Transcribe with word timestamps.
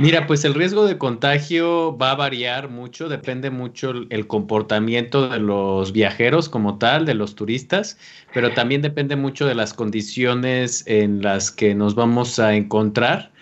Mira, 0.00 0.28
pues 0.28 0.44
el 0.44 0.54
riesgo 0.54 0.86
de 0.86 0.96
contagio 0.96 1.98
va 1.98 2.12
a 2.12 2.14
variar 2.14 2.68
mucho, 2.70 3.08
depende 3.08 3.50
mucho 3.50 3.92
el 4.10 4.28
comportamiento 4.28 5.28
de 5.28 5.40
los 5.40 5.90
viajeros 5.90 6.48
como 6.48 6.78
tal, 6.78 7.04
de 7.04 7.14
los 7.14 7.34
turistas, 7.34 7.98
pero 8.32 8.52
también 8.52 8.80
depende 8.80 9.16
mucho 9.16 9.44
de 9.44 9.56
las 9.56 9.74
condiciones 9.74 10.84
en 10.86 11.20
las 11.20 11.50
que 11.50 11.74
nos 11.74 11.96
vamos 11.96 12.38
a 12.38 12.54
encontrar, 12.54 13.32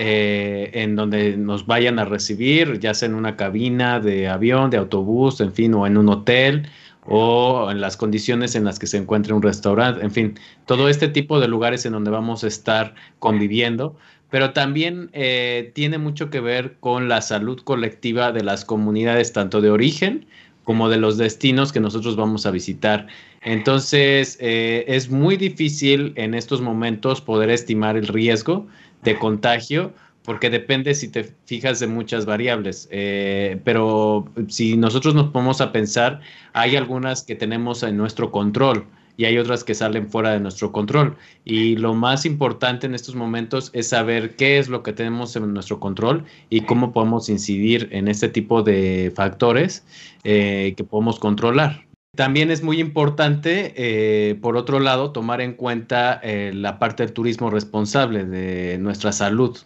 eh, 0.00 0.72
en 0.74 0.96
donde 0.96 1.36
nos 1.36 1.64
vayan 1.66 2.00
a 2.00 2.04
recibir, 2.04 2.80
ya 2.80 2.92
sea 2.92 3.08
en 3.08 3.14
una 3.14 3.36
cabina 3.36 4.00
de 4.00 4.26
avión, 4.26 4.70
de 4.70 4.78
autobús, 4.78 5.40
en 5.40 5.52
fin, 5.52 5.74
o 5.74 5.86
en 5.86 5.96
un 5.96 6.08
hotel 6.08 6.68
o 7.06 7.70
en 7.70 7.80
las 7.80 7.96
condiciones 7.96 8.56
en 8.56 8.64
las 8.64 8.78
que 8.80 8.86
se 8.86 8.96
encuentre 8.96 9.32
un 9.32 9.42
restaurante, 9.42 10.04
en 10.04 10.10
fin, 10.10 10.38
todo 10.66 10.88
este 10.88 11.08
tipo 11.08 11.40
de 11.40 11.48
lugares 11.48 11.86
en 11.86 11.92
donde 11.92 12.10
vamos 12.10 12.44
a 12.44 12.48
estar 12.48 12.94
conviviendo 13.20 13.96
pero 14.30 14.52
también 14.52 15.10
eh, 15.12 15.72
tiene 15.74 15.98
mucho 15.98 16.30
que 16.30 16.40
ver 16.40 16.76
con 16.80 17.08
la 17.08 17.20
salud 17.20 17.60
colectiva 17.62 18.32
de 18.32 18.44
las 18.44 18.64
comunidades, 18.64 19.32
tanto 19.32 19.60
de 19.60 19.70
origen 19.70 20.26
como 20.64 20.88
de 20.88 20.98
los 20.98 21.18
destinos 21.18 21.72
que 21.72 21.80
nosotros 21.80 22.16
vamos 22.16 22.46
a 22.46 22.50
visitar. 22.50 23.08
Entonces, 23.42 24.36
eh, 24.40 24.84
es 24.86 25.10
muy 25.10 25.36
difícil 25.36 26.12
en 26.16 26.34
estos 26.34 26.60
momentos 26.60 27.20
poder 27.20 27.50
estimar 27.50 27.96
el 27.96 28.06
riesgo 28.06 28.66
de 29.02 29.18
contagio 29.18 29.92
porque 30.22 30.50
depende 30.50 30.94
si 30.94 31.08
te 31.08 31.24
fijas 31.46 31.80
de 31.80 31.86
muchas 31.86 32.26
variables. 32.26 32.88
Eh, 32.92 33.58
pero 33.64 34.30
si 34.48 34.76
nosotros 34.76 35.14
nos 35.14 35.30
ponemos 35.30 35.60
a 35.60 35.72
pensar, 35.72 36.20
hay 36.52 36.76
algunas 36.76 37.22
que 37.24 37.34
tenemos 37.34 37.82
en 37.82 37.96
nuestro 37.96 38.30
control 38.30 38.86
y 39.20 39.26
hay 39.26 39.36
otras 39.36 39.64
que 39.64 39.74
salen 39.74 40.08
fuera 40.08 40.30
de 40.30 40.40
nuestro 40.40 40.72
control. 40.72 41.14
Y 41.44 41.76
lo 41.76 41.92
más 41.92 42.24
importante 42.24 42.86
en 42.86 42.94
estos 42.94 43.14
momentos 43.14 43.68
es 43.74 43.88
saber 43.88 44.34
qué 44.34 44.58
es 44.58 44.70
lo 44.70 44.82
que 44.82 44.94
tenemos 44.94 45.36
en 45.36 45.52
nuestro 45.52 45.78
control 45.78 46.24
y 46.48 46.62
cómo 46.62 46.94
podemos 46.94 47.28
incidir 47.28 47.90
en 47.92 48.08
este 48.08 48.30
tipo 48.30 48.62
de 48.62 49.12
factores 49.14 49.84
eh, 50.24 50.72
que 50.74 50.84
podemos 50.84 51.18
controlar. 51.18 51.84
También 52.16 52.50
es 52.50 52.62
muy 52.62 52.80
importante, 52.80 53.74
eh, 53.76 54.36
por 54.36 54.56
otro 54.56 54.80
lado, 54.80 55.10
tomar 55.10 55.42
en 55.42 55.52
cuenta 55.52 56.18
eh, 56.22 56.52
la 56.54 56.78
parte 56.78 57.02
del 57.02 57.12
turismo 57.12 57.50
responsable 57.50 58.24
de 58.24 58.78
nuestra 58.78 59.12
salud 59.12 59.58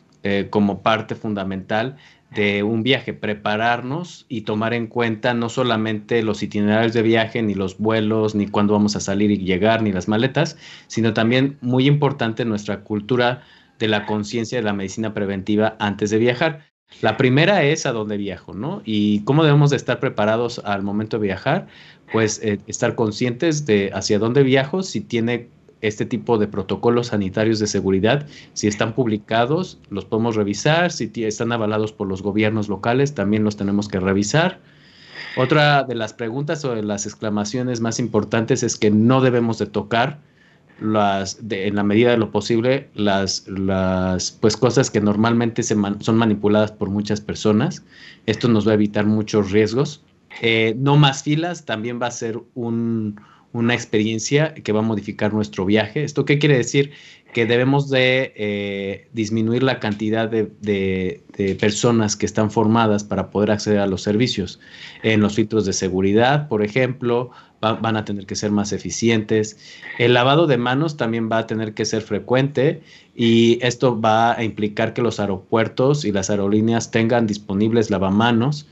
como 0.48 0.80
parte 0.80 1.14
fundamental 1.16 1.98
de 2.34 2.62
un 2.62 2.82
viaje, 2.82 3.12
prepararnos 3.12 4.26
y 4.28 4.42
tomar 4.42 4.74
en 4.74 4.86
cuenta 4.86 5.34
no 5.34 5.48
solamente 5.48 6.22
los 6.22 6.42
itinerarios 6.42 6.92
de 6.92 7.02
viaje, 7.02 7.42
ni 7.42 7.54
los 7.54 7.78
vuelos, 7.78 8.34
ni 8.34 8.46
cuándo 8.46 8.72
vamos 8.72 8.96
a 8.96 9.00
salir 9.00 9.30
y 9.30 9.38
llegar, 9.38 9.82
ni 9.82 9.92
las 9.92 10.08
maletas, 10.08 10.56
sino 10.86 11.14
también 11.14 11.58
muy 11.60 11.86
importante 11.86 12.44
nuestra 12.44 12.80
cultura 12.80 13.42
de 13.78 13.88
la 13.88 14.06
conciencia 14.06 14.58
de 14.58 14.64
la 14.64 14.72
medicina 14.72 15.14
preventiva 15.14 15.76
antes 15.78 16.10
de 16.10 16.18
viajar. 16.18 16.64
La 17.00 17.16
primera 17.16 17.64
es 17.64 17.86
a 17.86 17.92
dónde 17.92 18.16
viajo, 18.16 18.54
¿no? 18.54 18.82
Y 18.84 19.24
cómo 19.24 19.42
debemos 19.44 19.70
de 19.70 19.76
estar 19.76 20.00
preparados 20.00 20.60
al 20.64 20.82
momento 20.82 21.18
de 21.18 21.26
viajar, 21.26 21.66
pues 22.12 22.40
eh, 22.42 22.60
estar 22.66 22.94
conscientes 22.94 23.66
de 23.66 23.90
hacia 23.92 24.18
dónde 24.18 24.42
viajo, 24.42 24.82
si 24.82 25.00
tiene 25.00 25.48
este 25.80 26.06
tipo 26.06 26.38
de 26.38 26.48
protocolos 26.48 27.08
sanitarios 27.08 27.58
de 27.58 27.66
seguridad, 27.66 28.26
si 28.52 28.68
están 28.68 28.94
publicados, 28.94 29.78
los 29.90 30.04
podemos 30.04 30.36
revisar, 30.36 30.92
si 30.92 31.10
están 31.16 31.52
avalados 31.52 31.92
por 31.92 32.08
los 32.08 32.22
gobiernos 32.22 32.68
locales, 32.68 33.14
también 33.14 33.44
los 33.44 33.56
tenemos 33.56 33.88
que 33.88 34.00
revisar. 34.00 34.60
Otra 35.36 35.82
de 35.82 35.94
las 35.94 36.12
preguntas 36.12 36.64
o 36.64 36.74
de 36.74 36.82
las 36.82 37.06
exclamaciones 37.06 37.80
más 37.80 37.98
importantes 37.98 38.62
es 38.62 38.76
que 38.76 38.90
no 38.90 39.20
debemos 39.20 39.58
de 39.58 39.66
tocar 39.66 40.20
las, 40.80 41.38
en 41.50 41.76
la 41.76 41.82
medida 41.82 42.10
de 42.10 42.16
lo 42.16 42.30
posible 42.30 42.88
las, 42.94 43.46
las 43.48 44.32
pues, 44.32 44.56
cosas 44.56 44.90
que 44.90 45.00
normalmente 45.00 45.62
se 45.62 45.76
son 46.00 46.16
manipuladas 46.16 46.72
por 46.72 46.90
muchas 46.90 47.20
personas. 47.20 47.82
Esto 48.26 48.48
nos 48.48 48.66
va 48.66 48.72
a 48.72 48.74
evitar 48.74 49.06
muchos 49.06 49.50
riesgos. 49.50 50.02
Eh, 50.42 50.74
no 50.78 50.96
más 50.96 51.22
filas 51.22 51.64
también 51.64 52.00
va 52.02 52.08
a 52.08 52.10
ser 52.10 52.40
un, 52.54 53.20
una 53.54 53.72
experiencia 53.72 54.52
que 54.52 54.72
va 54.72 54.80
a 54.80 54.82
modificar 54.82 55.32
nuestro 55.32 55.64
viaje. 55.64 56.02
¿Esto 56.02 56.24
qué 56.24 56.40
quiere 56.40 56.56
decir? 56.56 56.90
Que 57.32 57.46
debemos 57.46 57.88
de 57.88 58.32
eh, 58.34 59.08
disminuir 59.12 59.62
la 59.62 59.78
cantidad 59.78 60.28
de, 60.28 61.22
personas 61.60 62.16
que 62.16 62.26
están 62.26 62.50
formadas 62.50 63.04
para 63.04 63.30
poder 63.30 63.52
acceder 63.52 63.78
a 63.78 63.86
los 63.86 64.02
servicios. 64.02 64.58
En 65.04 65.20
los 65.20 65.36
filtros 65.36 65.64
de 65.66 65.72
seguridad, 65.72 66.48
por 66.48 66.64
ejemplo, 66.64 67.30
van 67.60 67.96
a 67.96 68.04
tener 68.04 68.26
que 68.26 68.34
ser 68.34 68.50
más 68.50 68.72
eficientes. 68.72 69.56
El 69.98 70.14
lavado 70.14 70.48
de 70.48 70.58
manos 70.58 70.96
también 70.96 71.30
va 71.30 71.38
a 71.38 71.46
tener 71.46 71.74
que 71.74 71.84
ser 71.84 72.02
frecuente 72.02 72.82
y 73.14 73.58
esto 73.62 74.00
va 74.00 74.36
a 74.36 74.42
implicar 74.42 74.94
que 74.94 75.00
los 75.00 75.20
aeropuertos 75.20 76.04
y 76.04 76.10
las 76.10 76.28
aerolíneas 76.28 76.90
tengan 76.90 77.28
disponibles 77.28 77.88
lavamanos 77.88 78.66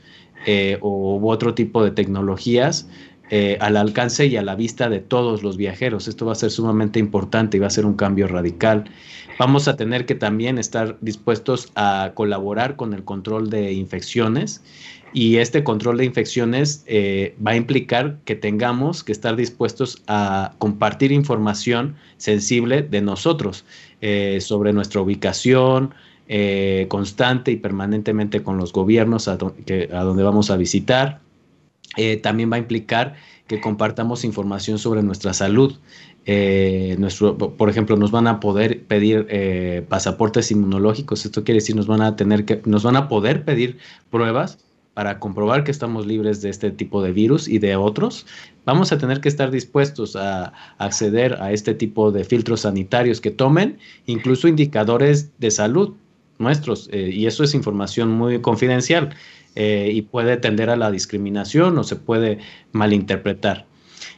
eh, 0.45 0.77
u 0.81 1.29
otro 1.29 1.53
tipo 1.53 1.83
de 1.85 1.91
tecnologías 1.91 2.89
eh, 3.29 3.57
al 3.61 3.77
alcance 3.77 4.25
y 4.25 4.35
a 4.35 4.41
la 4.41 4.53
vista 4.53 4.89
de 4.89 4.99
todos 4.99 5.43
los 5.43 5.55
viajeros. 5.55 6.09
Esto 6.09 6.25
va 6.25 6.33
a 6.33 6.35
ser 6.35 6.51
sumamente 6.51 6.99
importante 6.99 7.55
y 7.55 7.59
va 7.61 7.67
a 7.67 7.71
ser 7.71 7.85
un 7.85 7.93
cambio 7.93 8.27
radical. 8.27 8.83
Vamos 9.39 9.69
a 9.69 9.77
tener 9.77 10.05
que 10.05 10.13
también 10.13 10.57
estar 10.57 10.97
dispuestos 10.99 11.71
a 11.75 12.11
colaborar 12.15 12.75
con 12.75 12.93
el 12.93 13.05
control 13.05 13.49
de 13.49 13.71
infecciones 13.71 14.61
y 15.13 15.37
este 15.37 15.63
control 15.63 15.97
de 15.97 16.05
infecciones 16.05 16.83
eh, 16.85 17.35
va 17.45 17.51
a 17.51 17.55
implicar 17.55 18.17
que 18.25 18.35
tengamos 18.35 19.05
que 19.05 19.13
estar 19.13 19.37
dispuestos 19.37 20.03
a 20.07 20.53
compartir 20.57 21.13
información 21.13 21.95
sensible 22.17 22.81
de 22.81 23.01
nosotros 23.01 23.63
eh, 24.01 24.39
sobre 24.41 24.73
nuestra 24.73 25.01
ubicación, 25.01 25.95
constante 26.87 27.51
y 27.51 27.57
permanentemente 27.57 28.43
con 28.43 28.57
los 28.57 28.73
gobiernos 28.73 29.27
a, 29.27 29.37
donde 29.37 30.23
vamos 30.23 30.51
a 30.51 30.57
visitar, 30.57 31.19
eh, 31.97 32.17
también 32.17 32.51
va 32.51 32.55
a 32.55 32.59
implicar 32.59 33.15
que 33.47 33.61
compartamos 33.61 34.23
información 34.23 34.79
sobre 34.79 35.03
nuestra 35.03 35.33
salud. 35.33 35.77
Eh, 36.25 36.95
nuestro, 36.99 37.37
por 37.37 37.69
ejemplo, 37.69 37.97
nos 37.97 38.11
van 38.11 38.27
a 38.27 38.39
poder 38.39 38.83
pedir 38.83 39.27
eh, 39.29 39.85
pasaportes 39.87 40.51
inmunológicos. 40.51 41.25
Esto 41.25 41.43
quiere 41.43 41.59
decir 41.59 41.75
nos 41.75 41.87
van 41.87 42.01
a 42.01 42.15
tener 42.15 42.45
que, 42.45 42.61
nos 42.65 42.83
van 42.83 42.95
a 42.95 43.07
poder 43.09 43.43
pedir 43.43 43.77
pruebas 44.09 44.59
para 44.93 45.19
comprobar 45.19 45.63
que 45.63 45.71
estamos 45.71 46.05
libres 46.05 46.41
de 46.41 46.49
este 46.49 46.71
tipo 46.71 47.01
de 47.01 47.11
virus 47.11 47.47
y 47.47 47.57
de 47.59 47.75
otros. 47.75 48.25
Vamos 48.63 48.91
a 48.91 48.97
tener 48.97 49.21
que 49.21 49.29
estar 49.29 49.49
dispuestos 49.51 50.15
a 50.15 50.53
acceder 50.77 51.41
a 51.41 51.51
este 51.51 51.73
tipo 51.73 52.11
de 52.11 52.23
filtros 52.23 52.61
sanitarios 52.61 53.19
que 53.19 53.31
tomen 53.31 53.79
incluso 54.05 54.47
indicadores 54.47 55.31
de 55.39 55.51
salud 55.51 55.95
nuestros 56.39 56.89
y 56.91 57.25
eso 57.25 57.43
es 57.43 57.53
información 57.53 58.11
muy 58.11 58.41
confidencial. 58.41 59.15
Eh, 59.55 59.91
y 59.93 60.01
puede 60.01 60.37
tender 60.37 60.71
a 60.71 60.75
la 60.75 60.89
discriminación 60.89 61.77
o 61.77 61.83
se 61.83 61.95
puede 61.95 62.39
malinterpretar. 62.71 63.67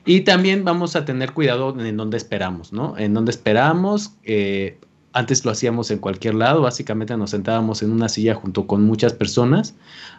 Y 0.06 0.22
también 0.22 0.64
vamos 0.64 0.96
a 0.96 1.04
tener 1.04 1.34
cuidado 1.34 1.78
en 1.78 1.98
dónde 1.98 2.16
esperamos, 2.16 2.72
¿no? 2.72 2.98
En 2.98 3.14
dónde 3.14 3.32
esperamos. 3.32 4.14
Eh, 4.24 4.80
antes 5.12 5.44
lo 5.44 5.52
hacíamos 5.52 5.92
en 5.92 6.00
cualquier 6.00 6.36
lado, 6.36 6.62
básicamente 6.62 7.16
nos 7.18 7.32
sentábamos 7.32 7.82
en 7.82 7.92
una 7.92 8.08
silla 8.08 8.36
junto 8.36 8.66
con 8.68 8.84
muchas 8.84 9.14
personas. 9.14 9.76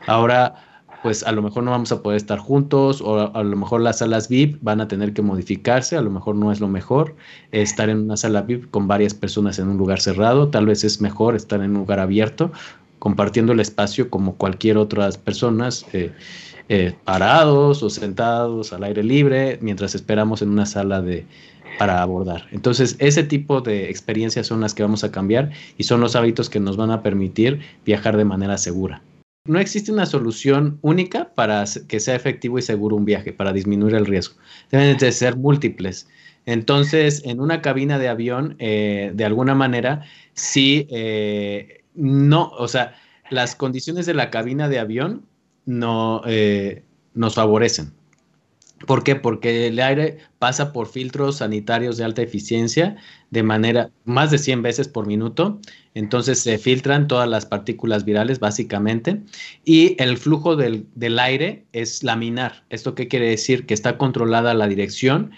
Ahora, 0.06 0.65
pues 1.06 1.22
a 1.22 1.30
lo 1.30 1.40
mejor 1.40 1.62
no 1.62 1.70
vamos 1.70 1.92
a 1.92 2.02
poder 2.02 2.16
estar 2.16 2.40
juntos 2.40 3.00
o 3.00 3.32
a, 3.32 3.42
lo 3.44 3.56
mejor 3.56 3.80
las 3.80 3.98
salas 3.98 4.28
VIP 4.28 4.58
van 4.60 4.80
a 4.80 4.88
tener 4.88 5.12
que 5.12 5.22
modificarse, 5.22 5.96
a 5.96 6.00
lo 6.00 6.10
mejor 6.10 6.34
no 6.34 6.50
es 6.50 6.58
lo 6.58 6.66
mejor 6.66 7.14
estar 7.52 7.88
en 7.88 7.98
una 7.98 8.16
sala 8.16 8.42
VIP 8.42 8.68
con 8.72 8.88
varias 8.88 9.14
personas 9.14 9.60
en 9.60 9.68
un 9.68 9.76
lugar 9.76 10.00
cerrado, 10.00 10.48
tal 10.48 10.66
vez 10.66 10.82
es 10.82 11.00
mejor 11.00 11.36
estar 11.36 11.62
en 11.62 11.70
un 11.70 11.76
lugar 11.76 12.00
abierto 12.00 12.50
compartiendo 12.98 13.52
el 13.52 13.60
espacio 13.60 14.10
como 14.10 14.34
cualquier 14.34 14.78
otras 14.78 15.16
personas, 15.16 15.86
eh, 15.92 16.10
eh, 16.68 16.92
parados 17.04 17.84
o 17.84 17.88
sentados 17.88 18.72
al 18.72 18.82
aire 18.82 19.04
libre, 19.04 19.60
mientras 19.62 19.94
esperamos 19.94 20.42
en 20.42 20.48
una 20.48 20.66
sala 20.66 21.02
de, 21.02 21.24
para 21.78 22.02
abordar. 22.02 22.48
Entonces, 22.50 22.96
ese 22.98 23.22
tipo 23.22 23.60
de 23.60 23.90
experiencias 23.90 24.48
son 24.48 24.60
las 24.60 24.74
que 24.74 24.82
vamos 24.82 25.04
a 25.04 25.12
cambiar 25.12 25.52
y 25.78 25.84
son 25.84 26.00
los 26.00 26.16
hábitos 26.16 26.50
que 26.50 26.58
nos 26.58 26.76
van 26.76 26.90
a 26.90 27.04
permitir 27.04 27.60
viajar 27.84 28.16
de 28.16 28.24
manera 28.24 28.58
segura. 28.58 29.02
No 29.46 29.58
existe 29.58 29.92
una 29.92 30.06
solución 30.06 30.78
única 30.82 31.32
para 31.34 31.64
que 31.88 32.00
sea 32.00 32.14
efectivo 32.14 32.58
y 32.58 32.62
seguro 32.62 32.96
un 32.96 33.04
viaje, 33.04 33.32
para 33.32 33.52
disminuir 33.52 33.94
el 33.94 34.06
riesgo. 34.06 34.36
Deben 34.70 34.96
de 34.96 35.12
ser 35.12 35.36
múltiples. 35.36 36.08
Entonces, 36.44 37.22
en 37.24 37.40
una 37.40 37.60
cabina 37.60 37.98
de 37.98 38.08
avión, 38.08 38.56
eh, 38.58 39.10
de 39.14 39.24
alguna 39.24 39.54
manera, 39.54 40.04
sí 40.34 40.86
no, 41.96 42.50
o 42.50 42.68
sea, 42.68 42.94
las 43.30 43.56
condiciones 43.56 44.06
de 44.06 44.14
la 44.14 44.30
cabina 44.30 44.68
de 44.68 44.78
avión 44.78 45.24
no 45.64 46.22
eh, 46.26 46.84
nos 47.14 47.34
favorecen. 47.34 47.92
¿Por 48.84 49.04
qué? 49.04 49.16
Porque 49.16 49.68
el 49.68 49.80
aire 49.80 50.18
pasa 50.38 50.72
por 50.72 50.86
filtros 50.86 51.38
sanitarios 51.38 51.96
de 51.96 52.04
alta 52.04 52.20
eficiencia 52.20 52.96
de 53.30 53.42
manera 53.42 53.90
más 54.04 54.30
de 54.30 54.36
100 54.36 54.60
veces 54.60 54.86
por 54.86 55.06
minuto. 55.06 55.60
Entonces 55.94 56.40
se 56.40 56.58
filtran 56.58 57.08
todas 57.08 57.28
las 57.28 57.46
partículas 57.46 58.04
virales 58.04 58.38
básicamente 58.38 59.22
y 59.64 59.96
el 60.00 60.18
flujo 60.18 60.56
del, 60.56 60.86
aire 61.18 61.64
es 61.72 62.02
laminar. 62.02 62.64
¿Esto 62.68 62.94
qué 62.94 63.08
quiere 63.08 63.30
decir? 63.30 63.64
Que 63.64 63.72
está 63.72 63.96
controlada 63.96 64.52
la 64.52 64.68
dirección 64.68 65.30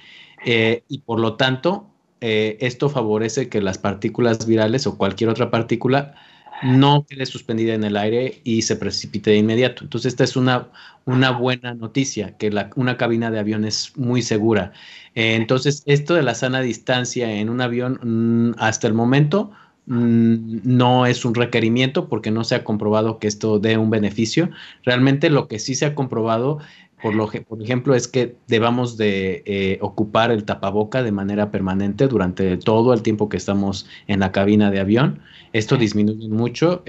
eh, 0.44 0.82
y 0.88 0.98
por 0.98 1.20
lo 1.20 1.36
tanto 1.36 1.88
eh, 2.20 2.58
esto 2.60 2.88
favorece 2.88 3.48
que 3.48 3.62
las 3.62 3.78
partículas 3.78 4.46
virales 4.46 4.88
o 4.88 4.98
cualquier 4.98 5.30
otra 5.30 5.52
partícula 5.52 6.16
no 6.60 7.06
quede 7.06 7.26
suspendida 7.26 7.74
en 7.74 7.84
el 7.84 7.96
aire 7.96 8.40
y 8.44 8.62
se 8.62 8.76
precipite 8.76 9.30
de 9.30 9.36
inmediato. 9.38 9.84
Entonces, 9.84 10.12
esta 10.12 10.24
es 10.24 10.36
una, 10.36 10.68
una 11.04 11.30
buena 11.30 11.74
noticia, 11.74 12.36
que 12.36 12.50
una 12.76 12.96
cabina 12.96 13.30
de 13.30 13.38
avión 13.38 13.64
es 13.64 13.96
muy 13.96 14.22
segura. 14.22 14.72
Eh, 15.14 15.34
entonces, 15.36 15.82
esto 15.86 16.14
de 16.14 16.22
la 16.22 16.34
sana 16.34 16.60
distancia 16.60 17.30
en 17.32 17.48
un 17.50 17.60
avión, 17.60 18.00
mm, 18.02 18.54
hasta 18.58 18.86
el 18.88 18.94
momento, 18.94 19.52
mm, 19.86 20.60
no 20.64 21.06
es 21.06 21.24
un 21.24 21.34
requerimiento 21.34 22.08
porque 22.08 22.30
no 22.30 22.44
se 22.44 22.56
ha 22.56 22.64
comprobado 22.64 23.18
que 23.18 23.28
esto 23.28 23.58
dé 23.58 23.78
un 23.78 23.90
beneficio. 23.90 24.50
Realmente 24.84 25.30
lo 25.30 25.48
que 25.48 25.58
sí 25.58 25.74
se 25.74 25.86
ha 25.86 25.94
comprobado 25.94 26.58
por, 27.02 27.14
lo, 27.14 27.28
por 27.28 27.62
ejemplo, 27.62 27.94
es 27.94 28.08
que 28.08 28.36
debamos 28.46 28.96
de 28.96 29.42
eh, 29.46 29.78
ocupar 29.80 30.30
el 30.30 30.44
tapaboca 30.44 31.02
de 31.02 31.12
manera 31.12 31.50
permanente 31.50 32.08
durante 32.08 32.56
todo 32.56 32.92
el 32.92 33.02
tiempo 33.02 33.28
que 33.28 33.36
estamos 33.36 33.86
en 34.06 34.20
la 34.20 34.32
cabina 34.32 34.70
de 34.70 34.80
avión. 34.80 35.20
Esto 35.52 35.76
disminuye 35.76 36.28
mucho 36.28 36.82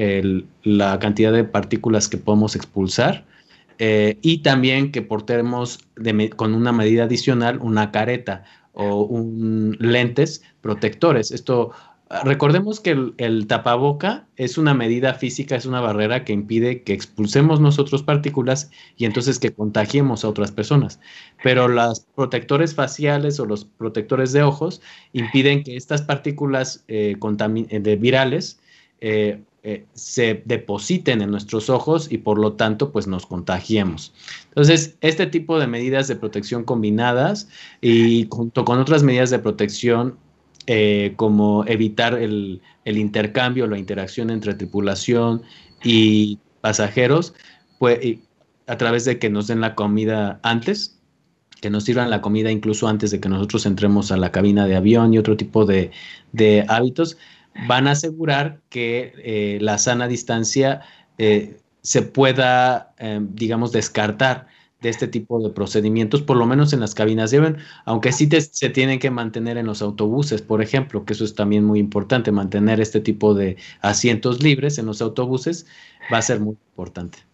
la 0.64 1.00
cantidad 1.00 1.32
de 1.32 1.44
partículas 1.44 2.10
que 2.10 2.18
podemos 2.18 2.56
expulsar 2.56 3.26
eh, 3.78 4.18
y 4.22 4.40
también 4.40 4.92
que 4.92 5.02
portemos 5.02 5.80
con 6.36 6.54
una 6.54 6.74
medida 6.74 7.06
adicional 7.06 7.60
una 7.62 7.92
careta 7.92 8.44
o 8.74 9.04
un, 9.04 9.78
lentes 9.80 10.44
protectores. 10.62 11.32
Esto 11.32 11.72
Recordemos 12.24 12.80
que 12.80 13.14
el, 13.18 13.46
tapaboca 13.46 14.28
es 14.36 14.58
una 14.58 14.74
medida 14.74 15.14
física, 15.14 15.56
es 15.56 15.68
una 15.68 15.80
barrera 15.80 16.26
que 16.26 16.34
impide 16.34 16.82
que 16.82 16.94
expulsemos 16.94 17.60
nosotros 17.60 18.02
partículas 18.02 18.72
y 18.98 19.06
entonces 19.06 19.38
que 19.38 19.54
contagiemos 19.54 20.26
a 20.26 20.30
otras 20.30 20.52
personas. 20.52 21.00
Pero 21.44 21.68
los 21.68 22.00
protectores 22.16 22.74
faciales 22.74 23.40
o 23.40 23.46
los 23.46 23.64
protectores 23.64 24.34
de 24.34 24.42
ojos 24.42 24.82
impiden 25.14 25.64
que 25.64 25.78
estas 25.78 26.02
partículas 26.02 26.84
eh, 26.88 27.16
eh, 27.16 27.80
de 27.80 27.96
virales 27.96 28.60
eh, 29.02 29.44
se 29.94 30.42
depositen 30.46 31.22
en 31.22 31.30
nuestros 31.30 31.70
ojos 31.70 32.12
y 32.12 32.18
por 32.18 32.40
lo 32.40 32.54
tanto 32.54 32.92
pues 32.92 33.06
nos 33.06 33.28
contagiemos. 33.28 34.16
Entonces, 34.48 34.98
este 35.02 35.28
tipo 35.28 35.60
de 35.60 35.68
medidas 35.68 36.08
de 36.08 36.16
protección 36.16 36.64
combinadas 36.64 37.50
y 37.82 38.28
junto 38.32 38.66
con 38.66 38.80
otras 38.80 39.04
medidas 39.04 39.30
de 39.30 39.38
protección 39.38 40.18
eh, 40.72 41.14
como 41.16 41.66
evitar 41.66 42.14
el, 42.14 42.62
intercambio, 42.86 43.66
la 43.66 43.80
interacción 43.80 44.30
entre 44.30 44.54
tripulación 44.54 45.42
y 45.84 46.38
pasajeros, 46.62 47.34
pues, 47.80 47.98
a 48.68 48.78
través 48.78 49.04
de 49.04 49.18
que 49.18 49.32
nos 49.32 49.48
den 49.48 49.62
la 49.62 49.74
comida 49.74 50.40
antes, 50.44 51.02
que 51.60 51.72
nos 51.72 51.86
sirvan 51.86 52.12
la 52.12 52.22
comida 52.22 52.52
incluso 52.52 52.88
antes 52.88 53.10
de 53.10 53.20
que 53.20 53.30
nosotros 53.30 53.66
entremos 53.66 54.12
a 54.12 54.18
la 54.18 54.32
cabina 54.32 54.68
de 54.68 54.76
avión 54.76 55.12
y 55.12 55.18
otro 55.18 55.36
tipo 55.36 55.66
de, 55.66 55.90
hábitos, 56.68 57.18
van 57.68 57.88
a 57.88 57.94
asegurar 57.94 58.62
que 58.70 59.14
eh, 59.24 59.58
la 59.62 59.80
sana 59.80 60.08
distancia 60.08 60.82
eh, 61.18 61.58
se 61.82 62.04
pueda, 62.04 62.94
digamos, 63.20 63.72
descartar 63.72 64.46
de 64.82 64.90
este 64.90 65.08
tipo 65.08 65.42
de 65.42 65.50
procedimientos, 65.50 66.22
por 66.22 66.38
lo 66.38 66.46
menos 66.46 66.74
en 66.74 66.80
las 66.80 66.96
cabinas 66.96 67.32
de 67.32 67.38
avión, 67.38 67.58
aunque 67.86 68.12
sí 68.12 68.30
se 68.30 68.70
tienen 68.70 69.00
que 69.00 69.12
mantener 69.12 69.58
en 69.58 69.66
los 69.66 69.82
autobuses, 69.82 70.42
por 70.42 70.62
ejemplo, 70.62 71.06
que 71.06 71.14
eso 71.14 71.26
es 71.26 71.36
también 71.36 71.66
muy 71.66 71.80
importante, 71.80 72.32
mantener 72.32 72.80
este 72.80 73.02
tipo 73.02 73.34
de 73.34 73.58
asientos 73.82 74.42
libres 74.44 74.78
en 74.78 74.86
los 74.86 75.02
autobuses 75.02 75.66
va 76.12 76.20
a 76.20 76.22
ser 76.22 76.40
muy 76.40 76.56
importante. 76.72 77.29